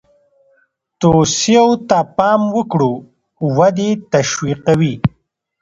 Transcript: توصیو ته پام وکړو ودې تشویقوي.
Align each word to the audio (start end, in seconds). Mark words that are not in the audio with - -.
توصیو 0.99 1.67
ته 1.89 1.97
پام 2.17 2.41
وکړو 2.57 2.93
ودې 3.57 3.89
تشویقوي. 4.11 4.93